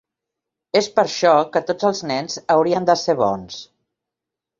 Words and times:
És 0.79 0.87
per 0.95 1.03
això 1.09 1.33
que 1.55 1.61
tots 1.67 1.87
els 1.89 2.01
nens 2.13 2.39
haurien 2.55 2.89
de 2.91 2.97
ser 3.03 3.15
bons. 3.21 3.61